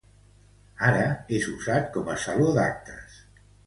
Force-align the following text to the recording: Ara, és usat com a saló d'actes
Ara, 0.87 1.03
és 1.41 1.47
usat 1.53 1.95
com 2.01 2.13
a 2.17 2.19
saló 2.27 2.53
d'actes 2.61 3.25